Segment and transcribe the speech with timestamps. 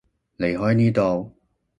[0.39, 1.31] 離開呢度